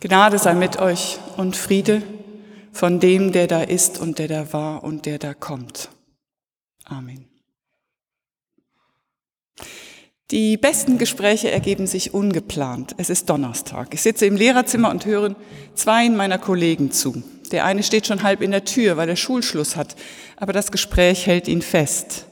Gnade 0.00 0.38
sei 0.38 0.54
mit 0.54 0.78
euch 0.78 1.18
und 1.36 1.56
Friede 1.56 2.02
von 2.72 3.00
dem, 3.00 3.32
der 3.32 3.48
da 3.48 3.62
ist 3.62 3.98
und 3.98 4.18
der 4.20 4.28
da 4.28 4.52
war 4.52 4.84
und 4.84 5.06
der 5.06 5.18
da 5.18 5.34
kommt. 5.34 5.90
Amen. 6.84 7.28
Die 10.30 10.56
besten 10.56 10.98
Gespräche 10.98 11.50
ergeben 11.50 11.86
sich 11.86 12.14
ungeplant. 12.14 12.94
Es 12.98 13.10
ist 13.10 13.28
Donnerstag. 13.30 13.94
Ich 13.94 14.02
sitze 14.02 14.26
im 14.26 14.36
Lehrerzimmer 14.36 14.90
und 14.90 15.06
höre 15.06 15.34
zwei 15.74 16.08
meiner 16.10 16.38
Kollegen 16.38 16.92
zu. 16.92 17.22
Der 17.50 17.64
eine 17.64 17.82
steht 17.82 18.06
schon 18.06 18.22
halb 18.22 18.42
in 18.42 18.50
der 18.50 18.64
Tür, 18.64 18.96
weil 18.98 19.08
er 19.08 19.16
Schulschluss 19.16 19.74
hat, 19.74 19.96
aber 20.36 20.52
das 20.52 20.70
Gespräch 20.70 21.26
hält 21.26 21.48
ihn 21.48 21.62
fest. 21.62 22.26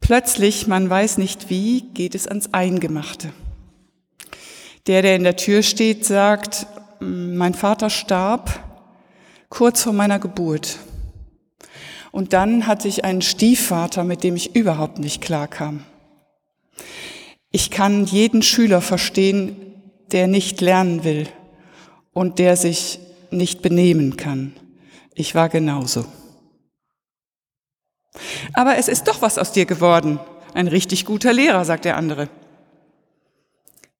Plötzlich, 0.00 0.66
man 0.66 0.88
weiß 0.88 1.18
nicht 1.18 1.48
wie, 1.48 1.82
geht 1.94 2.14
es 2.14 2.28
ans 2.28 2.52
Eingemachte. 2.52 3.32
Der, 4.86 5.02
der 5.02 5.16
in 5.16 5.24
der 5.24 5.36
Tür 5.36 5.62
steht, 5.62 6.04
sagt, 6.04 6.66
mein 7.00 7.54
Vater 7.54 7.90
starb 7.90 8.60
kurz 9.48 9.82
vor 9.82 9.92
meiner 9.92 10.18
Geburt. 10.18 10.78
Und 12.10 12.32
dann 12.32 12.66
hatte 12.66 12.88
ich 12.88 13.04
einen 13.04 13.22
Stiefvater, 13.22 14.04
mit 14.04 14.24
dem 14.24 14.36
ich 14.36 14.56
überhaupt 14.56 14.98
nicht 14.98 15.22
klarkam. 15.22 15.84
Ich 17.50 17.70
kann 17.70 18.06
jeden 18.06 18.42
Schüler 18.42 18.80
verstehen, 18.80 19.56
der 20.10 20.26
nicht 20.26 20.60
lernen 20.60 21.04
will 21.04 21.28
und 22.12 22.38
der 22.38 22.56
sich 22.56 22.98
nicht 23.30 23.62
benehmen 23.62 24.16
kann. 24.16 24.54
Ich 25.14 25.34
war 25.34 25.48
genauso. 25.48 26.06
Aber 28.54 28.76
es 28.76 28.88
ist 28.88 29.08
doch 29.08 29.22
was 29.22 29.38
aus 29.38 29.52
dir 29.52 29.66
geworden. 29.66 30.18
Ein 30.54 30.68
richtig 30.68 31.04
guter 31.04 31.32
Lehrer, 31.32 31.64
sagt 31.64 31.84
der 31.84 31.96
andere. 31.96 32.28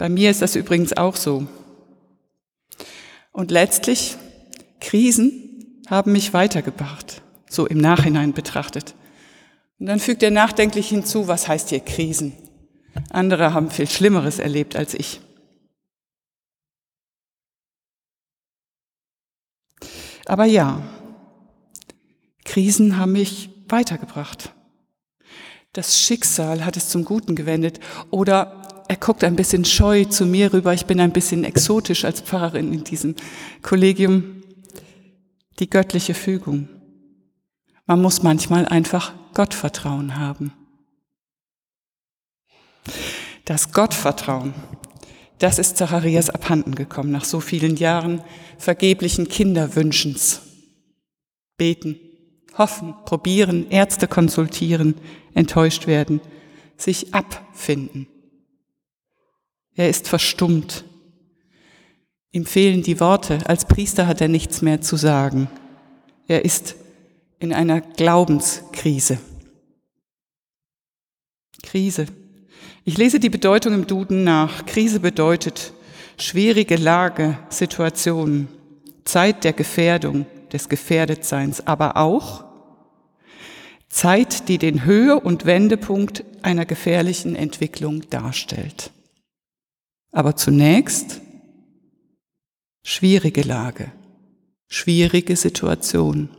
Bei 0.00 0.08
mir 0.08 0.30
ist 0.30 0.40
das 0.40 0.56
übrigens 0.56 0.96
auch 0.96 1.14
so. 1.14 1.46
Und 3.32 3.50
letztlich, 3.50 4.16
Krisen 4.80 5.82
haben 5.88 6.12
mich 6.12 6.32
weitergebracht, 6.32 7.20
so 7.50 7.66
im 7.66 7.76
Nachhinein 7.76 8.32
betrachtet. 8.32 8.94
Und 9.78 9.84
dann 9.84 10.00
fügt 10.00 10.22
er 10.22 10.30
nachdenklich 10.30 10.88
hinzu, 10.88 11.28
was 11.28 11.48
heißt 11.48 11.68
hier 11.68 11.80
Krisen? 11.80 12.32
Andere 13.10 13.52
haben 13.52 13.70
viel 13.70 13.86
Schlimmeres 13.86 14.38
erlebt 14.38 14.74
als 14.74 14.94
ich. 14.94 15.20
Aber 20.24 20.46
ja, 20.46 20.80
Krisen 22.46 22.96
haben 22.96 23.12
mich 23.12 23.50
weitergebracht. 23.68 24.54
Das 25.74 26.00
Schicksal 26.00 26.64
hat 26.64 26.78
es 26.78 26.88
zum 26.88 27.04
Guten 27.04 27.36
gewendet 27.36 27.80
oder 28.10 28.59
er 28.90 28.96
guckt 28.96 29.22
ein 29.22 29.36
bisschen 29.36 29.64
scheu 29.64 30.04
zu 30.04 30.26
mir 30.26 30.52
rüber. 30.52 30.74
Ich 30.74 30.84
bin 30.84 30.98
ein 30.98 31.12
bisschen 31.12 31.44
exotisch 31.44 32.04
als 32.04 32.22
Pfarrerin 32.22 32.72
in 32.72 32.82
diesem 32.82 33.14
Kollegium. 33.62 34.42
Die 35.60 35.70
göttliche 35.70 36.12
Fügung. 36.12 36.68
Man 37.86 38.02
muss 38.02 38.24
manchmal 38.24 38.66
einfach 38.66 39.12
Gottvertrauen 39.32 40.18
haben. 40.18 40.52
Das 43.44 43.70
Gottvertrauen, 43.70 44.54
das 45.38 45.60
ist 45.60 45.76
Zacharias 45.76 46.28
abhanden 46.28 46.74
gekommen 46.74 47.12
nach 47.12 47.24
so 47.24 47.38
vielen 47.38 47.76
Jahren 47.76 48.24
vergeblichen 48.58 49.28
Kinderwünschens. 49.28 50.40
Beten, 51.56 51.94
hoffen, 52.58 52.96
probieren, 53.04 53.70
Ärzte 53.70 54.08
konsultieren, 54.08 54.96
enttäuscht 55.32 55.86
werden, 55.86 56.20
sich 56.76 57.14
abfinden. 57.14 58.08
Er 59.74 59.88
ist 59.88 60.08
verstummt. 60.08 60.84
Ihm 62.32 62.46
fehlen 62.46 62.82
die 62.82 63.00
Worte. 63.00 63.38
Als 63.46 63.64
Priester 63.64 64.06
hat 64.06 64.20
er 64.20 64.28
nichts 64.28 64.62
mehr 64.62 64.80
zu 64.80 64.96
sagen. 64.96 65.48
Er 66.28 66.44
ist 66.44 66.76
in 67.38 67.52
einer 67.52 67.80
Glaubenskrise. 67.80 69.18
Krise. 71.62 72.06
Ich 72.84 72.98
lese 72.98 73.20
die 73.20 73.30
Bedeutung 73.30 73.74
im 73.74 73.86
Duden 73.86 74.24
nach. 74.24 74.66
Krise 74.66 75.00
bedeutet 75.00 75.72
schwierige 76.18 76.76
Lage, 76.76 77.38
Situation, 77.48 78.48
Zeit 79.04 79.44
der 79.44 79.52
Gefährdung, 79.52 80.26
des 80.52 80.68
Gefährdetseins, 80.68 81.66
aber 81.66 81.96
auch 81.96 82.44
Zeit, 83.88 84.48
die 84.48 84.58
den 84.58 84.84
Höhe- 84.84 85.18
und 85.18 85.46
Wendepunkt 85.46 86.24
einer 86.42 86.64
gefährlichen 86.64 87.36
Entwicklung 87.36 88.08
darstellt. 88.10 88.92
Aber 90.12 90.36
zunächst 90.36 91.20
schwierige 92.82 93.42
Lage, 93.42 93.92
schwierige 94.68 95.36
Situation. 95.36 96.30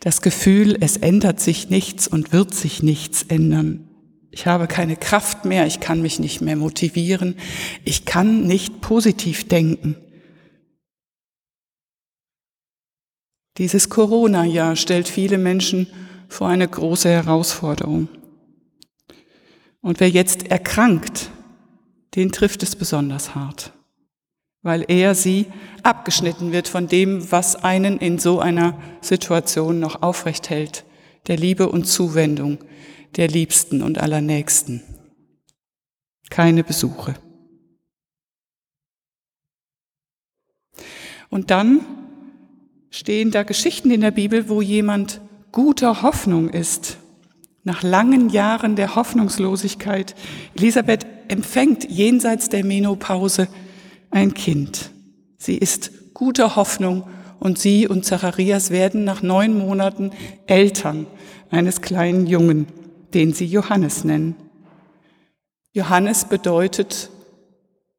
Das 0.00 0.22
Gefühl, 0.22 0.76
es 0.80 0.96
ändert 0.96 1.40
sich 1.40 1.68
nichts 1.68 2.06
und 2.06 2.32
wird 2.32 2.54
sich 2.54 2.82
nichts 2.82 3.24
ändern. 3.24 3.88
Ich 4.30 4.46
habe 4.46 4.66
keine 4.66 4.96
Kraft 4.96 5.44
mehr, 5.44 5.66
ich 5.66 5.80
kann 5.80 6.02
mich 6.02 6.18
nicht 6.18 6.40
mehr 6.40 6.56
motivieren, 6.56 7.36
ich 7.84 8.04
kann 8.04 8.46
nicht 8.46 8.80
positiv 8.80 9.48
denken. 9.48 9.96
Dieses 13.58 13.88
Corona-Jahr 13.88 14.76
stellt 14.76 15.08
viele 15.08 15.38
Menschen 15.38 15.86
vor 16.28 16.48
eine 16.48 16.68
große 16.68 17.08
Herausforderung. 17.08 18.08
Und 19.86 20.00
wer 20.00 20.10
jetzt 20.10 20.50
erkrankt, 20.50 21.30
den 22.16 22.32
trifft 22.32 22.64
es 22.64 22.74
besonders 22.74 23.36
hart, 23.36 23.72
weil 24.62 24.84
er 24.88 25.14
sie 25.14 25.46
abgeschnitten 25.84 26.50
wird 26.50 26.66
von 26.66 26.88
dem, 26.88 27.30
was 27.30 27.54
einen 27.54 27.98
in 27.98 28.18
so 28.18 28.40
einer 28.40 28.76
Situation 29.00 29.78
noch 29.78 30.02
aufrecht 30.02 30.50
hält, 30.50 30.84
der 31.28 31.36
Liebe 31.36 31.68
und 31.68 31.84
Zuwendung 31.84 32.58
der 33.14 33.28
Liebsten 33.28 33.80
und 33.80 33.98
Allernächsten. 33.98 34.82
Keine 36.30 36.64
Besuche. 36.64 37.14
Und 41.30 41.52
dann 41.52 41.86
stehen 42.90 43.30
da 43.30 43.44
Geschichten 43.44 43.92
in 43.92 44.00
der 44.00 44.10
Bibel, 44.10 44.48
wo 44.48 44.60
jemand 44.60 45.20
guter 45.52 46.02
Hoffnung 46.02 46.48
ist 46.48 46.98
nach 47.66 47.82
langen 47.82 48.30
Jahren 48.30 48.76
der 48.76 48.94
Hoffnungslosigkeit, 48.94 50.14
Elisabeth 50.54 51.04
empfängt 51.26 51.90
jenseits 51.90 52.48
der 52.48 52.64
Menopause 52.64 53.48
ein 54.12 54.34
Kind. 54.34 54.92
Sie 55.36 55.56
ist 55.56 56.14
guter 56.14 56.54
Hoffnung 56.54 57.08
und 57.40 57.58
sie 57.58 57.88
und 57.88 58.04
Zacharias 58.04 58.70
werden 58.70 59.02
nach 59.02 59.20
neun 59.20 59.58
Monaten 59.58 60.12
Eltern 60.46 61.08
eines 61.50 61.80
kleinen 61.80 62.28
Jungen, 62.28 62.68
den 63.14 63.32
sie 63.32 63.46
Johannes 63.46 64.04
nennen. 64.04 64.36
Johannes 65.72 66.24
bedeutet, 66.24 67.10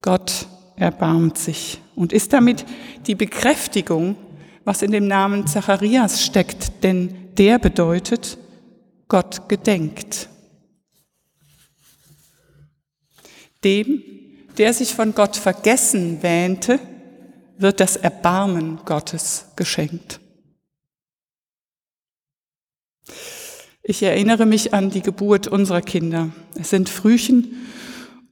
Gott 0.00 0.46
erbarmt 0.76 1.38
sich 1.38 1.80
und 1.96 2.12
ist 2.12 2.32
damit 2.32 2.64
die 3.08 3.16
Bekräftigung, 3.16 4.14
was 4.64 4.82
in 4.82 4.92
dem 4.92 5.08
Namen 5.08 5.48
Zacharias 5.48 6.24
steckt, 6.24 6.84
denn 6.84 7.34
der 7.36 7.58
bedeutet, 7.58 8.38
Gott 9.08 9.48
gedenkt. 9.48 10.28
Dem, 13.62 14.02
der 14.58 14.72
sich 14.72 14.94
von 14.94 15.14
Gott 15.14 15.36
vergessen 15.36 16.22
wähnte, 16.22 16.78
wird 17.58 17.80
das 17.80 17.96
Erbarmen 17.96 18.80
Gottes 18.84 19.46
geschenkt. 19.56 20.20
Ich 23.82 24.02
erinnere 24.02 24.46
mich 24.46 24.74
an 24.74 24.90
die 24.90 25.00
Geburt 25.00 25.46
unserer 25.46 25.80
Kinder. 25.80 26.30
Es 26.56 26.70
sind 26.70 26.88
Frühchen 26.88 27.68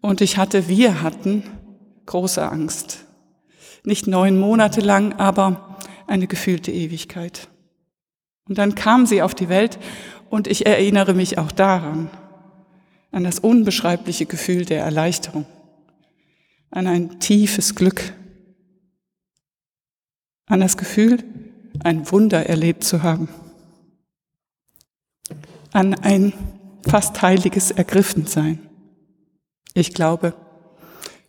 und 0.00 0.20
ich 0.20 0.36
hatte, 0.36 0.68
wir 0.68 1.00
hatten 1.00 1.44
große 2.06 2.46
Angst. 2.46 3.04
Nicht 3.84 4.06
neun 4.06 4.38
Monate 4.38 4.80
lang, 4.80 5.12
aber 5.14 5.78
eine 6.06 6.26
gefühlte 6.26 6.72
Ewigkeit. 6.72 7.48
Und 8.48 8.58
dann 8.58 8.74
kam 8.74 9.06
sie 9.06 9.22
auf 9.22 9.34
die 9.34 9.48
Welt 9.48 9.78
und 10.30 10.46
ich 10.46 10.66
erinnere 10.66 11.14
mich 11.14 11.38
auch 11.38 11.52
daran, 11.52 12.10
an 13.10 13.24
das 13.24 13.38
unbeschreibliche 13.38 14.26
Gefühl 14.26 14.64
der 14.64 14.82
Erleichterung, 14.82 15.46
an 16.70 16.86
ein 16.86 17.20
tiefes 17.20 17.74
Glück, 17.74 18.12
an 20.46 20.60
das 20.60 20.76
Gefühl, 20.76 21.22
ein 21.82 22.10
Wunder 22.10 22.46
erlebt 22.46 22.84
zu 22.84 23.02
haben, 23.02 23.28
an 25.72 25.94
ein 25.94 26.32
fast 26.86 27.22
heiliges 27.22 27.70
Ergriffensein. 27.70 28.58
Ich 29.74 29.94
glaube, 29.94 30.34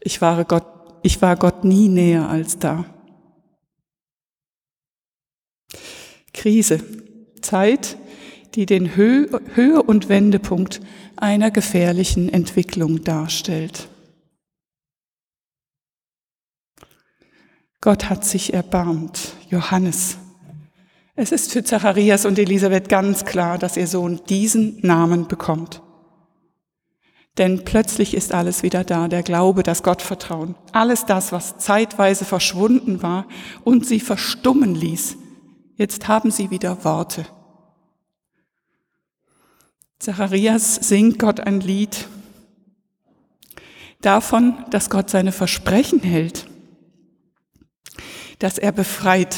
ich 0.00 0.20
war 0.20 0.44
Gott, 0.44 0.66
ich 1.02 1.22
war 1.22 1.36
Gott 1.36 1.64
nie 1.64 1.88
näher 1.88 2.28
als 2.28 2.58
da. 2.58 2.84
Krise, 6.32 6.82
Zeit, 7.40 7.96
die 8.54 8.66
den 8.66 8.94
Höhe- 8.94 9.82
und 9.82 10.08
Wendepunkt 10.08 10.80
einer 11.16 11.50
gefährlichen 11.50 12.28
Entwicklung 12.28 13.02
darstellt. 13.02 13.88
Gott 17.80 18.08
hat 18.08 18.24
sich 18.24 18.54
erbarmt. 18.54 19.34
Johannes. 19.50 20.16
Es 21.16 21.32
ist 21.32 21.52
für 21.52 21.62
Zacharias 21.62 22.24
und 22.24 22.38
Elisabeth 22.38 22.88
ganz 22.88 23.24
klar, 23.24 23.58
dass 23.58 23.76
ihr 23.76 23.86
Sohn 23.86 24.20
diesen 24.28 24.78
Namen 24.80 25.28
bekommt. 25.28 25.82
Denn 27.36 27.64
plötzlich 27.64 28.14
ist 28.14 28.32
alles 28.32 28.62
wieder 28.62 28.84
da, 28.84 29.08
der 29.08 29.22
Glaube, 29.22 29.64
das 29.64 29.82
Gottvertrauen, 29.82 30.54
alles 30.72 31.04
das, 31.04 31.32
was 31.32 31.58
zeitweise 31.58 32.24
verschwunden 32.24 33.02
war 33.02 33.26
und 33.64 33.86
sie 33.86 34.00
verstummen 34.00 34.74
ließ. 34.74 35.16
Jetzt 35.76 36.06
haben 36.06 36.30
sie 36.30 36.50
wieder 36.50 36.84
Worte. 36.84 37.26
Zacharias 40.04 40.74
singt 40.74 41.18
Gott 41.18 41.40
ein 41.40 41.60
Lied 41.60 42.08
davon, 44.02 44.54
dass 44.68 44.90
Gott 44.90 45.08
seine 45.08 45.32
Versprechen 45.32 46.00
hält, 46.00 46.46
dass 48.38 48.58
er 48.58 48.72
befreit 48.72 49.34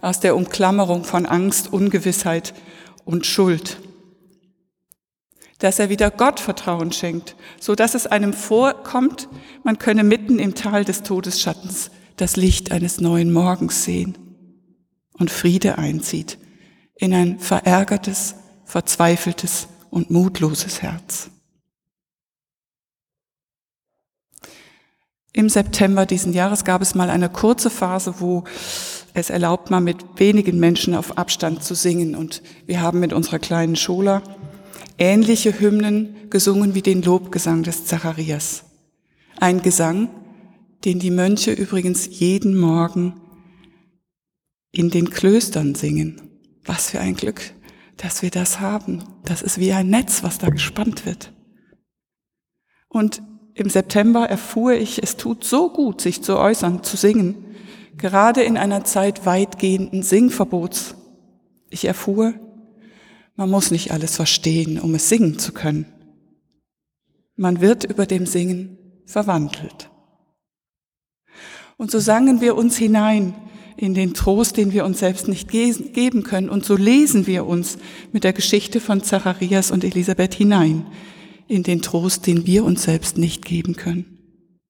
aus 0.00 0.20
der 0.20 0.36
Umklammerung 0.36 1.02
von 1.02 1.26
Angst, 1.26 1.72
Ungewissheit 1.72 2.54
und 3.04 3.26
Schuld 3.26 3.78
dass 5.58 5.80
er 5.80 5.88
wieder 5.88 6.12
Gott 6.12 6.38
Vertrauen 6.38 6.92
schenkt, 6.92 7.34
so 7.58 7.74
dass 7.74 7.96
es 7.96 8.06
einem 8.06 8.32
vorkommt, 8.32 9.28
man 9.64 9.80
könne 9.80 10.04
mitten 10.04 10.38
im 10.38 10.54
Tal 10.54 10.84
des 10.84 11.02
Todesschattens 11.02 11.90
das 12.14 12.36
Licht 12.36 12.70
eines 12.70 13.00
neuen 13.00 13.32
Morgens 13.32 13.82
sehen 13.82 14.16
und 15.14 15.32
Friede 15.32 15.76
einzieht 15.76 16.38
in 16.94 17.12
ein 17.12 17.40
verärgertes, 17.40 18.36
verzweifeltes 18.64 19.66
und 19.98 20.10
mutloses 20.10 20.80
Herz. 20.80 21.28
Im 25.32 25.48
September 25.48 26.06
diesen 26.06 26.32
Jahres 26.32 26.64
gab 26.64 26.82
es 26.82 26.94
mal 26.94 27.10
eine 27.10 27.28
kurze 27.28 27.68
Phase, 27.68 28.14
wo 28.18 28.44
es 29.12 29.28
erlaubt 29.28 29.70
war, 29.72 29.80
mit 29.80 29.98
wenigen 30.16 30.58
Menschen 30.60 30.94
auf 30.94 31.18
Abstand 31.18 31.64
zu 31.64 31.74
singen. 31.74 32.14
Und 32.14 32.42
wir 32.66 32.80
haben 32.80 33.00
mit 33.00 33.12
unserer 33.12 33.40
kleinen 33.40 33.74
Schola 33.74 34.22
ähnliche 34.98 35.58
Hymnen 35.58 36.30
gesungen 36.30 36.74
wie 36.74 36.82
den 36.82 37.02
Lobgesang 37.02 37.64
des 37.64 37.84
Zacharias. 37.84 38.64
Ein 39.40 39.62
Gesang, 39.62 40.08
den 40.84 41.00
die 41.00 41.10
Mönche 41.10 41.52
übrigens 41.52 42.20
jeden 42.20 42.56
Morgen 42.56 43.14
in 44.70 44.90
den 44.90 45.10
Klöstern 45.10 45.74
singen. 45.74 46.22
Was 46.64 46.90
für 46.90 47.00
ein 47.00 47.16
Glück, 47.16 47.40
dass 47.98 48.22
wir 48.22 48.30
das 48.30 48.60
haben. 48.60 49.04
Das 49.24 49.42
ist 49.42 49.58
wie 49.58 49.72
ein 49.72 49.90
Netz, 49.90 50.22
was 50.22 50.38
da 50.38 50.48
gespannt 50.48 51.04
wird. 51.04 51.32
Und 52.88 53.22
im 53.54 53.68
September 53.68 54.28
erfuhr 54.28 54.72
ich, 54.72 55.02
es 55.02 55.16
tut 55.16 55.44
so 55.44 55.70
gut, 55.70 56.00
sich 56.00 56.22
zu 56.22 56.38
äußern, 56.38 56.82
zu 56.82 56.96
singen, 56.96 57.44
gerade 57.96 58.42
in 58.42 58.56
einer 58.56 58.84
Zeit 58.84 59.26
weitgehenden 59.26 60.02
Singverbots. 60.02 60.94
Ich 61.68 61.84
erfuhr, 61.84 62.34
man 63.34 63.50
muss 63.50 63.70
nicht 63.70 63.92
alles 63.92 64.16
verstehen, 64.16 64.80
um 64.80 64.94
es 64.94 65.08
singen 65.08 65.38
zu 65.38 65.52
können. 65.52 65.86
Man 67.36 67.60
wird 67.60 67.84
über 67.84 68.06
dem 68.06 68.26
Singen 68.26 68.78
verwandelt. 69.06 69.90
Und 71.76 71.90
so 71.90 71.98
sangen 71.98 72.40
wir 72.40 72.56
uns 72.56 72.76
hinein 72.76 73.34
in 73.78 73.94
den 73.94 74.12
Trost, 74.12 74.56
den 74.56 74.72
wir 74.72 74.84
uns 74.84 74.98
selbst 74.98 75.28
nicht 75.28 75.48
geben 75.48 76.24
können. 76.24 76.48
Und 76.50 76.64
so 76.64 76.76
lesen 76.76 77.28
wir 77.28 77.46
uns 77.46 77.78
mit 78.12 78.24
der 78.24 78.32
Geschichte 78.32 78.80
von 78.80 79.02
Zacharias 79.02 79.70
und 79.70 79.84
Elisabeth 79.84 80.34
hinein 80.34 80.84
in 81.46 81.62
den 81.62 81.80
Trost, 81.80 82.26
den 82.26 82.44
wir 82.44 82.64
uns 82.64 82.82
selbst 82.82 83.16
nicht 83.16 83.44
geben 83.44 83.76
können. 83.76 84.17